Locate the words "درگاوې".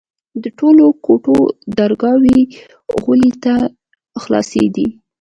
1.77-2.39